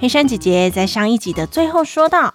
[0.00, 2.32] 黑山姐姐在上一集的最后说到，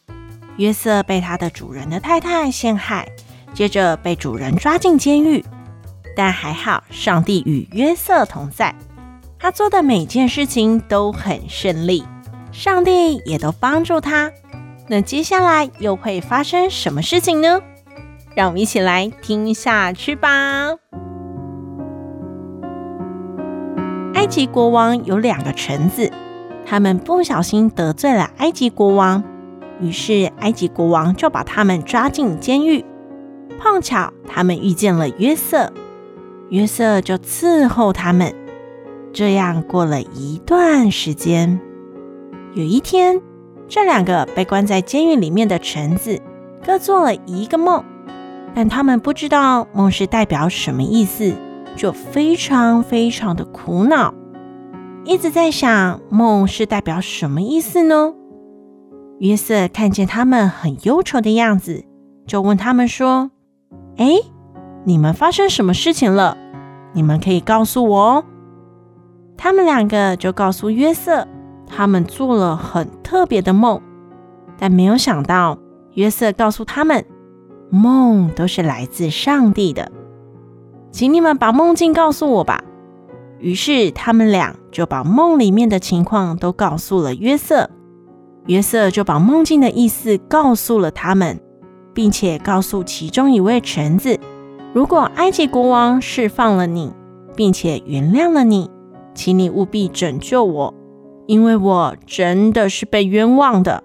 [0.58, 3.10] 约瑟被他的主人的太太陷害，
[3.56, 5.44] 接着被主人抓进监狱。
[6.16, 8.76] 但还好，上帝与约瑟同在，
[9.40, 12.04] 他做的每件事情都很顺利，
[12.52, 14.32] 上帝也都帮助他。
[14.88, 17.60] 那接下来又会发生什么事情呢？
[18.36, 20.70] 让我们一起来听下去吧。
[24.14, 26.12] 埃及国王有两个臣子。
[26.66, 29.24] 他们不小心得罪了埃及国王，
[29.80, 32.84] 于是埃及国王就把他们抓进监狱。
[33.60, 35.72] 碰巧他们遇见了约瑟，
[36.50, 38.34] 约瑟就伺候他们。
[39.14, 41.60] 这样过了一段时间，
[42.54, 43.22] 有一天，
[43.70, 46.20] 这两个被关在监狱里面的臣子
[46.66, 47.82] 各做了一个梦，
[48.54, 51.34] 但他们不知道梦是代表什么意思，
[51.78, 54.14] 就非常非常的苦恼。
[55.08, 58.16] 一直在想梦是代表什么意思呢？
[59.20, 61.86] 约瑟看见他们很忧愁的样子，
[62.26, 63.30] 就问他们说
[63.98, 64.16] ：“哎，
[64.84, 66.36] 你们发生什么事情了？
[66.94, 68.24] 你们可以告诉我哦。”
[69.38, 71.28] 他们两个就告诉约瑟，
[71.68, 73.80] 他们做了很特别的梦，
[74.58, 75.60] 但没有想到
[75.94, 77.06] 约瑟告诉他们，
[77.70, 79.92] 梦都是来自上帝的，
[80.90, 82.64] 请你们把梦境告诉我吧。
[83.40, 87.70] 于是他们俩就把梦里面的情况都告诉了约瑟，
[88.48, 91.40] 约瑟就把梦境的意思告诉了他们，
[91.94, 94.20] 并且告诉其中一位臣子：
[94.74, 96.92] 如果埃及国王释放了你，
[97.38, 98.70] 并且原谅了你，
[99.14, 100.74] 请你务必拯救我，
[101.26, 103.82] 因为我真的是被冤枉的。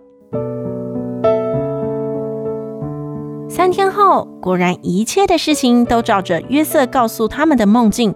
[3.49, 8.13] 三天后，果然一切的事情都照着约瑟告诉他们的梦境。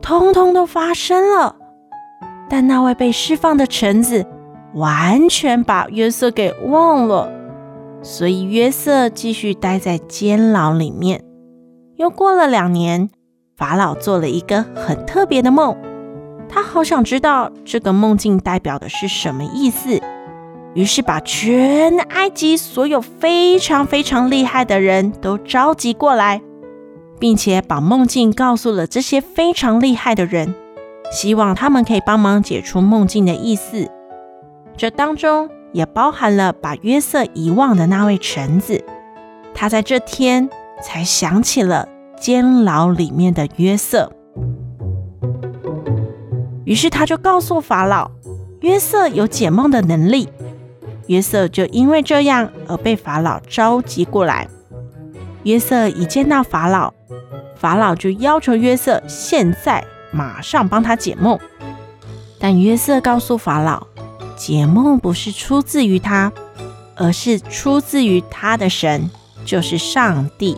[0.00, 1.56] 通通都发生了，
[2.54, 4.24] 但那位被释放的臣子
[4.74, 7.28] 完全把约瑟给忘了，
[8.00, 11.24] 所以约瑟继续待在监牢里面。
[11.96, 13.10] 又过了两年，
[13.56, 15.76] 法老做了一个很特别的梦，
[16.48, 20.00] 他好想知道这个梦境代表的是什么意思，
[20.74, 26.40] 于是把全埃及所有非常非常厉害的人都召集过来。
[27.18, 30.54] 并且把梦境告诉了这些非常厉害的人，
[31.14, 33.88] 希望他们可以帮忙解除梦境的意思。
[34.76, 38.84] 这当中也包含了把约瑟遗忘的那位臣子，
[39.54, 40.50] 他在这天
[40.82, 41.88] 才想起了
[42.18, 44.10] 监牢里面的约瑟。
[46.64, 48.10] 于是他就告诉法老，
[48.62, 50.28] 约瑟有解梦的能力。
[51.06, 54.48] 约瑟就因为这样而被法老召集过来。
[55.44, 56.92] 约瑟一见到法老，
[57.54, 61.38] 法老就要求约瑟现在马上帮他解梦。
[62.38, 63.86] 但约瑟告诉法老，
[64.36, 66.32] 解梦不是出自于他，
[66.94, 69.10] 而是出自于他的神，
[69.44, 70.56] 就是上帝。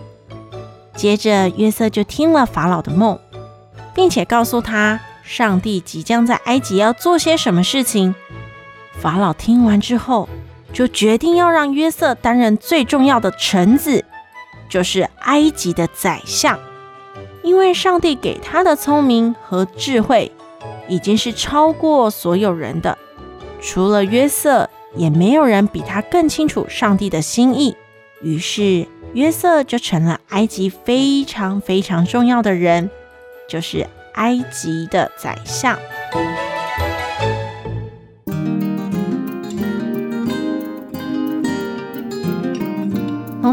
[0.94, 3.18] 接着，约瑟就听了法老的梦，
[3.94, 8.14] 并且告诉他上帝即将在埃及要做些什么事情。
[8.98, 10.28] 法老听完之后，
[10.72, 14.04] 就决定要让约瑟担任最重要的臣子。
[14.68, 16.58] 就是埃及的宰相，
[17.46, 20.32] 因为上帝给他的聪明和智慧，
[20.88, 22.98] 已经是超过所有人的。
[23.60, 27.76] 除了约瑟，也没有人比他更清楚上帝的心意。
[28.20, 32.90] 于是约瑟就成了埃及非常非常重要的人，
[33.48, 35.78] 就是埃及的宰相。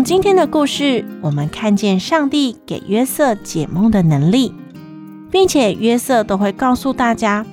[0.03, 4.53] 今天的故事，我们看见上帝给约瑟解梦的能力，
[5.31, 7.45] 并且约瑟都会告诉大家，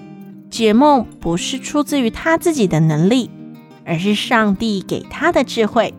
[0.51, 3.31] 解梦不是出自于他自己的能力，
[3.85, 5.95] 而是上帝给他的智慧。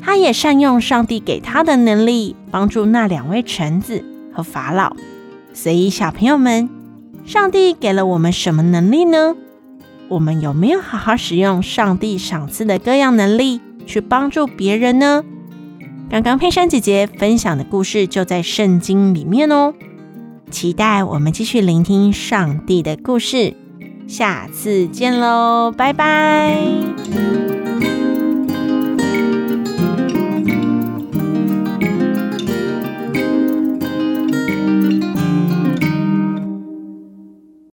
[0.00, 4.02] 他也善用上帝给他的能力，帮助那两位臣子
[4.32, 4.96] 和法老。
[5.52, 6.70] 所以，小朋友们，
[7.26, 9.36] 上帝给了我们什么能力呢？
[10.08, 15.22] 我们有没有好好使用上帝赏赐的各样能力去帮助别人呢？
[16.08, 19.74] 刚刚佩珊姐姐分享的故事就在圣经里面哦，
[20.50, 23.54] 期待我们继续聆听上帝的故事，
[24.06, 26.56] 下次见喽，拜拜。